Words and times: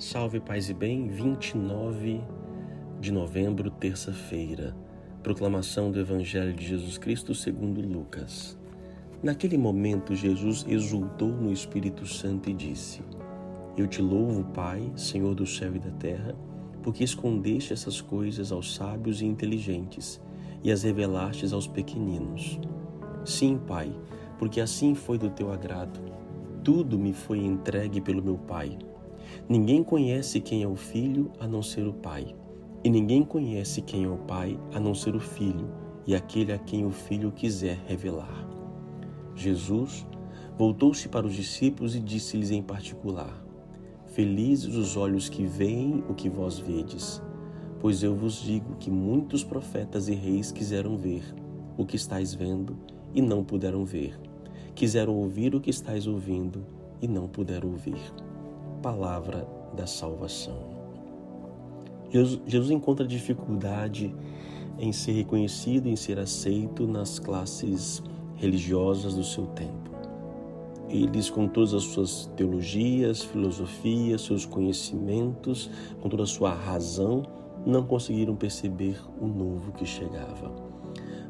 Salve 0.00 0.40
Paz 0.40 0.70
e 0.70 0.72
Bem, 0.72 1.08
29 1.08 2.22
de 2.98 3.12
novembro, 3.12 3.70
terça-feira. 3.70 4.74
Proclamação 5.22 5.90
do 5.90 6.00
Evangelho 6.00 6.54
de 6.54 6.66
Jesus 6.66 6.96
Cristo 6.96 7.34
segundo 7.34 7.82
Lucas. 7.82 8.58
Naquele 9.22 9.58
momento, 9.58 10.14
Jesus 10.14 10.64
exultou 10.66 11.28
no 11.28 11.52
Espírito 11.52 12.06
Santo 12.06 12.48
e 12.48 12.54
disse: 12.54 13.02
Eu 13.76 13.86
te 13.86 14.00
louvo, 14.00 14.42
Pai, 14.54 14.90
Senhor 14.96 15.34
do 15.34 15.44
céu 15.44 15.76
e 15.76 15.78
da 15.78 15.90
terra, 15.90 16.34
porque 16.82 17.04
escondeste 17.04 17.74
essas 17.74 18.00
coisas 18.00 18.50
aos 18.50 18.74
sábios 18.74 19.20
e 19.20 19.26
inteligentes 19.26 20.18
e 20.64 20.72
as 20.72 20.82
revelastes 20.82 21.52
aos 21.52 21.66
pequeninos. 21.66 22.58
Sim, 23.22 23.60
Pai, 23.68 23.94
porque 24.38 24.62
assim 24.62 24.94
foi 24.94 25.18
do 25.18 25.28
teu 25.28 25.52
agrado. 25.52 26.00
Tudo 26.64 26.98
me 26.98 27.12
foi 27.12 27.40
entregue 27.40 28.00
pelo 28.00 28.22
meu 28.22 28.38
Pai. 28.38 28.78
Ninguém 29.50 29.82
conhece 29.82 30.38
quem 30.38 30.62
é 30.62 30.68
o 30.68 30.76
filho 30.76 31.32
a 31.40 31.48
não 31.48 31.60
ser 31.60 31.84
o 31.84 31.92
Pai, 31.92 32.36
e 32.84 32.88
ninguém 32.88 33.24
conhece 33.24 33.82
quem 33.82 34.04
é 34.04 34.08
o 34.08 34.16
Pai 34.16 34.56
a 34.72 34.78
não 34.78 34.94
ser 34.94 35.16
o 35.16 35.18
Filho 35.18 35.68
e 36.06 36.14
aquele 36.14 36.52
a 36.52 36.58
quem 36.58 36.86
o 36.86 36.92
Filho 36.92 37.32
quiser 37.32 37.82
revelar. 37.84 38.48
Jesus 39.34 40.06
voltou-se 40.56 41.08
para 41.08 41.26
os 41.26 41.34
discípulos 41.34 41.96
e 41.96 42.00
disse-lhes 42.00 42.52
em 42.52 42.62
particular: 42.62 43.44
Felizes 44.14 44.76
os 44.76 44.96
olhos 44.96 45.28
que 45.28 45.44
veem 45.44 46.04
o 46.08 46.14
que 46.14 46.28
vós 46.28 46.60
vedes, 46.60 47.20
pois 47.80 48.04
eu 48.04 48.14
vos 48.14 48.40
digo 48.40 48.76
que 48.76 48.88
muitos 48.88 49.42
profetas 49.42 50.06
e 50.06 50.14
reis 50.14 50.52
quiseram 50.52 50.96
ver 50.96 51.24
o 51.76 51.84
que 51.84 51.96
estáis 51.96 52.32
vendo 52.32 52.78
e 53.12 53.20
não 53.20 53.42
puderam 53.42 53.84
ver, 53.84 54.16
quiseram 54.76 55.16
ouvir 55.16 55.56
o 55.56 55.60
que 55.60 55.70
estáis 55.70 56.06
ouvindo 56.06 56.64
e 57.02 57.08
não 57.08 57.26
puderam 57.26 57.70
ouvir 57.70 58.29
palavra 58.80 59.46
da 59.74 59.86
salvação. 59.86 60.80
Jesus 62.10 62.70
encontra 62.70 63.06
dificuldade 63.06 64.12
em 64.78 64.92
ser 64.92 65.12
reconhecido, 65.12 65.88
em 65.88 65.94
ser 65.94 66.18
aceito 66.18 66.86
nas 66.86 67.18
classes 67.18 68.02
religiosas 68.34 69.14
do 69.14 69.22
seu 69.22 69.46
tempo. 69.48 69.90
Eles, 70.88 71.30
com 71.30 71.46
todas 71.46 71.72
as 71.72 71.84
suas 71.84 72.26
teologias, 72.34 73.22
filosofias, 73.22 74.22
seus 74.22 74.44
conhecimentos, 74.44 75.70
com 76.00 76.08
toda 76.08 76.24
a 76.24 76.26
sua 76.26 76.52
razão, 76.52 77.22
não 77.64 77.84
conseguiram 77.84 78.34
perceber 78.34 78.98
o 79.20 79.26
novo 79.26 79.70
que 79.72 79.86
chegava. 79.86 80.50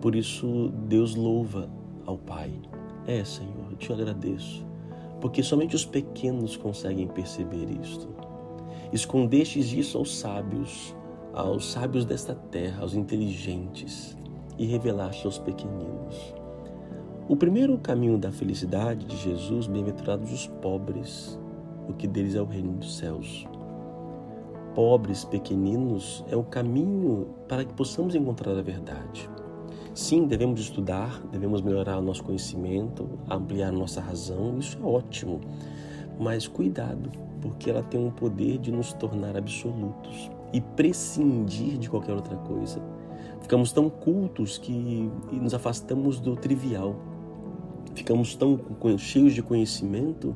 Por 0.00 0.14
isso, 0.14 0.72
Deus 0.86 1.14
louva 1.14 1.68
ao 2.06 2.16
Pai. 2.16 2.50
É, 3.06 3.22
Senhor, 3.24 3.74
te 3.78 3.92
agradeço 3.92 4.71
porque 5.22 5.40
somente 5.40 5.76
os 5.76 5.86
pequenos 5.86 6.56
conseguem 6.56 7.06
perceber 7.06 7.70
isto. 7.80 8.08
Escondestes 8.92 9.72
isso 9.72 9.96
aos 9.96 10.18
sábios, 10.18 10.94
aos 11.32 11.70
sábios 11.70 12.04
desta 12.04 12.34
terra, 12.34 12.82
aos 12.82 12.92
inteligentes, 12.92 14.18
e 14.58 14.66
revelaste 14.66 15.24
aos 15.24 15.38
pequeninos. 15.38 16.34
O 17.28 17.36
primeiro 17.36 17.78
caminho 17.78 18.18
da 18.18 18.32
felicidade 18.32 19.06
de 19.06 19.16
Jesus, 19.16 19.68
bem-aventurados 19.68 20.32
os 20.32 20.48
pobres, 20.60 21.38
o 21.88 21.92
que 21.92 22.08
deles 22.08 22.34
é 22.34 22.42
o 22.42 22.44
reino 22.44 22.72
dos 22.72 22.96
céus. 22.98 23.46
Pobres, 24.74 25.24
pequeninos, 25.24 26.24
é 26.28 26.36
o 26.36 26.42
caminho 26.42 27.28
para 27.48 27.64
que 27.64 27.72
possamos 27.74 28.16
encontrar 28.16 28.58
a 28.58 28.62
verdade. 28.62 29.30
Sim, 29.94 30.26
devemos 30.26 30.58
estudar, 30.58 31.20
devemos 31.30 31.60
melhorar 31.60 31.98
o 31.98 32.02
nosso 32.02 32.24
conhecimento, 32.24 33.06
ampliar 33.28 33.70
nossa 33.70 34.00
razão, 34.00 34.58
isso 34.58 34.78
é 34.82 34.86
ótimo. 34.86 35.38
Mas 36.18 36.48
cuidado, 36.48 37.10
porque 37.42 37.68
ela 37.68 37.82
tem 37.82 38.00
um 38.00 38.10
poder 38.10 38.56
de 38.56 38.72
nos 38.72 38.94
tornar 38.94 39.36
absolutos 39.36 40.30
e 40.50 40.62
prescindir 40.62 41.76
de 41.76 41.90
qualquer 41.90 42.14
outra 42.14 42.36
coisa. 42.36 42.80
Ficamos 43.42 43.70
tão 43.70 43.90
cultos 43.90 44.56
que 44.56 45.10
nos 45.30 45.52
afastamos 45.52 46.18
do 46.20 46.36
trivial. 46.36 46.96
Ficamos 47.94 48.34
tão 48.34 48.58
cheios 48.96 49.34
de 49.34 49.42
conhecimento 49.42 50.34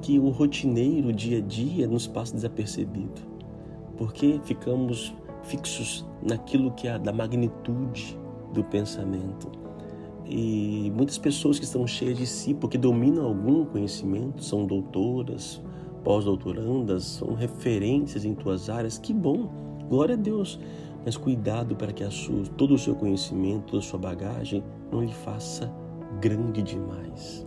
que 0.00 0.16
o 0.20 0.28
rotineiro, 0.28 1.08
o 1.08 1.12
dia 1.12 1.38
a 1.38 1.40
dia, 1.40 1.88
nos 1.88 2.06
passa 2.06 2.36
desapercebido. 2.36 3.20
Porque 3.96 4.40
ficamos 4.44 5.12
fixos 5.42 6.06
naquilo 6.22 6.70
que 6.70 6.86
é 6.86 6.96
da 7.00 7.12
magnitude 7.12 8.21
do 8.52 8.62
pensamento. 8.64 9.50
E 10.24 10.92
muitas 10.94 11.18
pessoas 11.18 11.58
que 11.58 11.64
estão 11.64 11.86
cheias 11.86 12.16
de 12.16 12.26
si, 12.26 12.54
porque 12.54 12.78
dominam 12.78 13.26
algum 13.26 13.64
conhecimento, 13.64 14.42
são 14.42 14.64
doutoras, 14.64 15.60
pós-doutorandas, 16.04 17.04
são 17.04 17.34
referências 17.34 18.24
em 18.24 18.34
tuas 18.34 18.70
áreas, 18.70 18.98
que 18.98 19.12
bom, 19.12 19.50
glória 19.88 20.14
a 20.14 20.18
Deus. 20.18 20.58
Mas 21.04 21.16
cuidado 21.16 21.74
para 21.74 21.92
que 21.92 22.08
sua, 22.10 22.44
todo 22.56 22.74
o 22.74 22.78
seu 22.78 22.94
conhecimento, 22.94 23.72
toda 23.72 23.78
a 23.78 23.82
sua 23.82 23.98
bagagem 23.98 24.62
não 24.90 25.02
lhe 25.02 25.12
faça 25.12 25.72
grande 26.20 26.62
demais. 26.62 27.46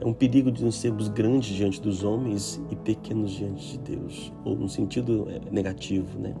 É 0.00 0.06
um 0.06 0.12
perigo 0.12 0.50
de 0.50 0.64
nós 0.64 0.74
sermos 0.74 1.08
grandes 1.08 1.54
diante 1.54 1.80
dos 1.80 2.02
homens 2.02 2.60
e 2.70 2.76
pequenos 2.76 3.32
diante 3.32 3.72
de 3.72 3.96
Deus, 3.96 4.32
ou 4.44 4.56
no 4.56 4.68
sentido 4.68 5.28
é, 5.28 5.40
negativo, 5.50 6.18
né? 6.18 6.34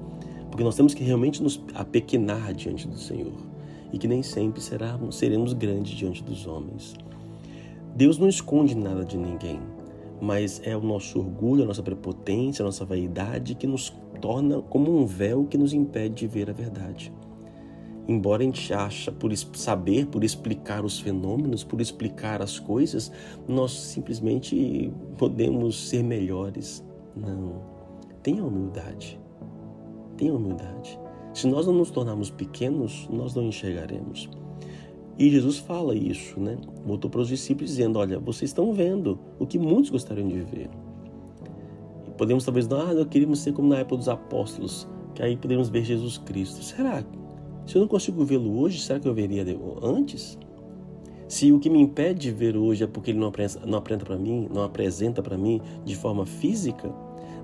Porque 0.50 0.64
nós 0.64 0.74
temos 0.74 0.94
que 0.94 1.04
realmente 1.04 1.42
nos 1.42 1.62
apequenar 1.74 2.52
diante 2.54 2.88
do 2.88 2.96
Senhor 2.96 3.53
e 3.94 3.98
que 3.98 4.08
nem 4.08 4.24
sempre 4.24 4.60
seremos, 4.60 5.16
seremos 5.16 5.52
grandes 5.52 5.96
diante 5.96 6.20
dos 6.24 6.48
homens. 6.48 6.96
Deus 7.94 8.18
não 8.18 8.28
esconde 8.28 8.74
nada 8.74 9.04
de 9.04 9.16
ninguém, 9.16 9.60
mas 10.20 10.60
é 10.64 10.76
o 10.76 10.80
nosso 10.80 11.20
orgulho, 11.20 11.62
a 11.62 11.66
nossa 11.66 11.82
prepotência, 11.82 12.64
a 12.64 12.66
nossa 12.66 12.84
vaidade 12.84 13.54
que 13.54 13.68
nos 13.68 13.94
torna 14.20 14.60
como 14.62 14.98
um 14.98 15.06
véu 15.06 15.44
que 15.44 15.56
nos 15.56 15.72
impede 15.72 16.14
de 16.14 16.26
ver 16.26 16.50
a 16.50 16.52
verdade. 16.52 17.12
Embora 18.08 18.42
a 18.42 18.46
gente 18.46 18.74
acha 18.74 19.12
por 19.12 19.34
saber, 19.36 20.06
por 20.06 20.24
explicar 20.24 20.84
os 20.84 20.98
fenômenos, 20.98 21.62
por 21.62 21.80
explicar 21.80 22.42
as 22.42 22.58
coisas, 22.58 23.12
nós 23.46 23.70
simplesmente 23.70 24.92
podemos 25.16 25.88
ser 25.88 26.02
melhores. 26.02 26.84
Não. 27.16 27.62
Tenha 28.24 28.44
humildade. 28.44 29.20
Tenha 30.16 30.34
humildade. 30.34 30.98
Se 31.34 31.48
nós 31.48 31.66
não 31.66 31.74
nos 31.74 31.90
tornarmos 31.90 32.30
pequenos, 32.30 33.08
nós 33.10 33.34
não 33.34 33.42
enxergaremos. 33.42 34.30
E 35.18 35.28
Jesus 35.28 35.58
fala 35.58 35.94
isso, 35.94 36.38
né? 36.38 36.56
Voltou 36.86 37.10
para 37.10 37.20
os 37.20 37.28
discípulos 37.28 37.70
dizendo: 37.70 37.98
Olha, 37.98 38.20
vocês 38.20 38.50
estão 38.50 38.72
vendo 38.72 39.18
o 39.38 39.46
que 39.46 39.58
muitos 39.58 39.90
gostariam 39.90 40.28
de 40.28 40.40
ver. 40.40 40.70
E 42.06 42.10
podemos 42.12 42.44
talvez, 42.44 42.70
ah, 42.70 42.94
nós 42.94 43.08
queríamos 43.08 43.40
ser 43.40 43.52
como 43.52 43.68
na 43.68 43.78
época 43.78 43.96
dos 43.96 44.08
apóstolos, 44.08 44.88
que 45.12 45.22
aí 45.22 45.36
podemos 45.36 45.68
ver 45.68 45.84
Jesus 45.84 46.18
Cristo. 46.18 46.62
Será? 46.62 47.04
Se 47.66 47.76
eu 47.76 47.80
não 47.80 47.88
consigo 47.88 48.24
vê-lo 48.24 48.60
hoje, 48.60 48.80
será 48.80 49.00
que 49.00 49.08
eu 49.08 49.14
veria 49.14 49.44
antes? 49.82 50.38
Se 51.26 51.52
o 51.52 51.58
que 51.58 51.70
me 51.70 51.80
impede 51.80 52.20
de 52.20 52.30
ver 52.30 52.56
hoje 52.56 52.84
é 52.84 52.86
porque 52.86 53.10
ele 53.10 53.18
não 53.18 53.28
apresenta 53.78 54.04
para 54.04 54.18
mim, 54.18 54.48
não 54.52 54.62
apresenta 54.62 55.22
para 55.22 55.38
mim 55.38 55.60
de 55.84 55.96
forma 55.96 56.26
física, 56.26 56.92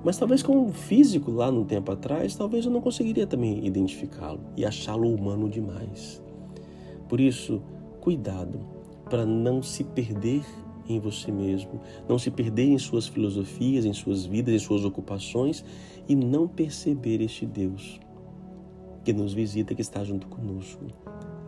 mas 0.05 0.17
talvez 0.17 0.43
com 0.43 0.67
o 0.67 0.73
físico 0.73 1.31
lá 1.31 1.51
no 1.51 1.65
tempo 1.65 1.91
atrás, 1.93 2.35
talvez 2.35 2.65
eu 2.65 2.71
não 2.71 2.81
conseguiria 2.81 3.27
também 3.27 3.67
identificá-lo 3.67 4.41
e 4.57 4.65
achá-lo 4.65 5.13
humano 5.13 5.49
demais. 5.49 6.23
Por 7.09 7.21
isso, 7.21 7.63
cuidado 8.01 8.61
para 9.09 9.27
não 9.27 9.63
se 9.63 9.83
perder 9.83 10.45
em 10.89 10.99
você 10.99 11.31
mesmo, 11.31 11.81
não 12.09 12.19
se 12.19 12.31
perder 12.31 12.65
em 12.65 12.79
suas 12.79 13.07
filosofias, 13.07 13.85
em 13.85 13.93
suas 13.93 14.25
vidas, 14.25 14.55
em 14.55 14.59
suas 14.59 14.85
ocupações 14.85 15.65
e 16.09 16.15
não 16.15 16.49
perceber 16.49 17.21
este 17.21 17.47
Deus 17.47 18.01
que 19.05 19.12
nos 19.12 19.33
visita, 19.33 19.75
que 19.75 19.83
está 19.83 20.05
junto 20.05 20.29
conosco. 20.29 20.85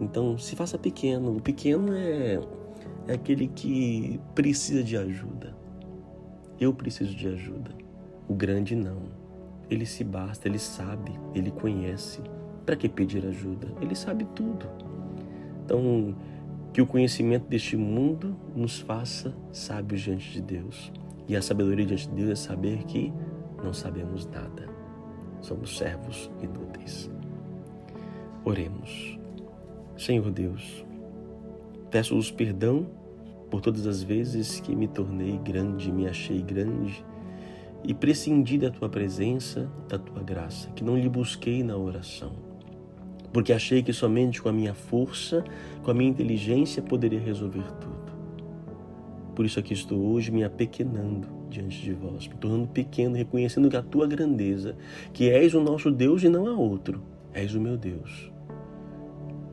Então, 0.00 0.36
se 0.38 0.56
faça 0.56 0.78
pequeno. 0.78 1.36
O 1.36 1.41
pequeno 1.41 1.92
é, 1.94 2.41
é 3.06 3.12
aquele 3.14 3.48
que 3.48 4.20
precisa 4.34 4.82
de 4.82 4.97
ajuda. 4.97 5.54
Eu 6.60 6.72
preciso 6.72 7.14
de 7.14 7.28
ajuda. 7.28 7.70
O 8.28 8.34
grande 8.34 8.75
não. 8.75 9.02
Ele 9.70 9.87
se 9.87 10.05
basta, 10.05 10.49
ele 10.49 10.58
sabe, 10.58 11.12
ele 11.34 11.50
conhece. 11.50 12.20
Para 12.64 12.76
que 12.76 12.88
pedir 12.88 13.26
ajuda? 13.26 13.69
Ele 13.81 13.94
sabe 13.94 14.25
tudo. 14.34 14.66
Então, 15.64 16.14
que 16.72 16.81
o 16.81 16.87
conhecimento 16.87 17.49
deste 17.49 17.76
mundo 17.76 18.37
nos 18.55 18.81
faça 18.81 19.34
sábios 19.52 20.00
diante 20.00 20.31
de 20.32 20.40
Deus. 20.40 20.93
E 21.28 21.37
a 21.37 21.43
sabedoria 21.43 21.84
diante 21.84 22.08
de 22.08 22.14
Deus 22.14 22.31
é 22.31 22.34
saber 22.34 22.84
que 22.84 23.12
não 23.62 23.72
sabemos 23.72 24.26
nada. 24.26 24.69
Somos 25.40 25.76
servos 25.76 26.31
inúteis. 26.40 27.11
Oremos. 28.44 29.21
Senhor 30.02 30.32
Deus, 30.32 30.84
peço-vos 31.88 32.28
perdão 32.28 32.88
por 33.49 33.60
todas 33.60 33.87
as 33.87 34.02
vezes 34.02 34.58
que 34.58 34.75
me 34.75 34.88
tornei 34.88 35.38
grande, 35.38 35.93
me 35.93 36.08
achei 36.08 36.43
grande 36.43 37.04
e 37.84 37.94
prescindi 37.94 38.58
da 38.58 38.69
tua 38.69 38.88
presença, 38.88 39.70
da 39.88 40.00
tua 40.00 40.20
graça, 40.20 40.69
que 40.70 40.82
não 40.82 40.99
lhe 40.99 41.08
busquei 41.08 41.62
na 41.62 41.76
oração, 41.76 42.32
porque 43.32 43.52
achei 43.52 43.81
que 43.81 43.93
somente 43.93 44.43
com 44.43 44.49
a 44.49 44.52
minha 44.52 44.75
força, 44.75 45.44
com 45.84 45.93
a 45.93 45.94
minha 45.94 46.10
inteligência 46.10 46.82
poderia 46.82 47.20
resolver 47.20 47.70
tudo. 47.81 48.12
Por 49.37 49.46
isso 49.46 49.60
aqui 49.60 49.72
estou 49.72 50.00
hoje 50.00 50.32
me 50.32 50.43
apequenando, 50.43 51.28
diante 51.49 51.81
de 51.81 51.93
vós, 51.93 52.26
me 52.26 52.34
tornando 52.34 52.66
pequeno, 52.66 53.14
reconhecendo 53.14 53.70
que 53.70 53.76
a 53.76 53.82
tua 53.82 54.08
grandeza, 54.08 54.75
que 55.12 55.31
és 55.31 55.54
o 55.54 55.62
nosso 55.62 55.93
Deus 55.93 56.25
e 56.25 56.28
não 56.28 56.49
há 56.49 56.54
outro, 56.56 57.00
és 57.32 57.54
o 57.54 57.60
meu 57.60 57.76
Deus. 57.76 58.31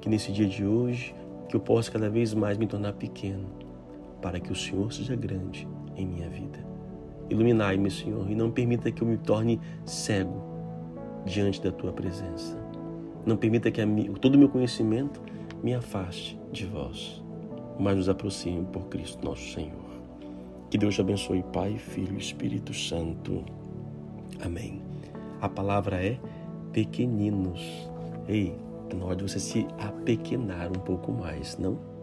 Que 0.01 0.09
nesse 0.09 0.31
dia 0.31 0.47
de 0.47 0.65
hoje, 0.65 1.13
que 1.47 1.55
eu 1.55 1.59
possa 1.59 1.91
cada 1.91 2.09
vez 2.09 2.33
mais 2.33 2.57
me 2.57 2.67
tornar 2.67 2.93
pequeno, 2.93 3.47
para 4.21 4.39
que 4.39 4.51
o 4.51 4.55
Senhor 4.55 4.91
seja 4.93 5.15
grande 5.15 5.67
em 5.95 6.05
minha 6.05 6.29
vida. 6.29 6.59
Iluminai-me, 7.29 7.91
Senhor, 7.91 8.29
e 8.29 8.35
não 8.35 8.49
permita 8.49 8.91
que 8.91 9.01
eu 9.01 9.07
me 9.07 9.17
torne 9.17 9.59
cego 9.85 10.43
diante 11.25 11.61
da 11.61 11.71
tua 11.71 11.91
presença. 11.91 12.57
Não 13.25 13.37
permita 13.37 13.69
que 13.69 13.81
todo 14.19 14.35
o 14.35 14.37
meu 14.39 14.49
conhecimento 14.49 15.21
me 15.61 15.73
afaste 15.73 16.39
de 16.51 16.65
vós, 16.65 17.21
mas 17.77 17.97
nos 17.97 18.09
aproxime 18.09 18.65
por 18.71 18.87
Cristo 18.87 19.23
nosso 19.23 19.53
Senhor. 19.53 19.89
Que 20.69 20.77
Deus 20.77 20.95
te 20.95 21.01
abençoe, 21.01 21.43
Pai, 21.51 21.77
Filho 21.77 22.15
e 22.15 22.19
Espírito 22.19 22.73
Santo. 22.73 23.43
Amém. 24.41 24.81
A 25.41 25.49
palavra 25.49 26.03
é 26.03 26.17
pequeninos. 26.71 27.61
Ei, 28.27 28.55
na 28.95 29.05
hora 29.05 29.15
de 29.15 29.23
você 29.23 29.39
se 29.39 29.67
apequenar 29.79 30.69
um 30.69 30.81
pouco 30.81 31.11
mais, 31.11 31.57
não? 31.57 31.98